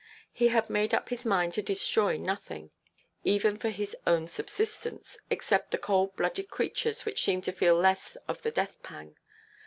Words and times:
He 0.33 0.47
had 0.47 0.67
made 0.67 0.95
up 0.95 1.09
his 1.09 1.25
mind 1.27 1.53
to 1.53 1.61
destroy 1.61 2.17
nothing, 2.17 2.71
even 3.23 3.59
for 3.59 3.69
his 3.69 3.95
own 4.07 4.27
subsistence, 4.27 5.19
except 5.29 5.69
the 5.69 5.77
cold–blooded 5.77 6.49
creatures 6.49 7.05
which 7.05 7.21
seem 7.23 7.41
to 7.41 7.51
feel 7.51 7.75
less 7.77 8.17
of 8.27 8.41
the 8.41 8.49
death–pang. 8.49 9.15